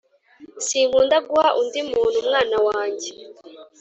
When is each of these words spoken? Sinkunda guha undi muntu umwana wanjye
Sinkunda 0.67 1.17
guha 1.27 1.49
undi 1.61 1.79
muntu 1.91 2.17
umwana 2.23 2.57
wanjye 2.67 3.09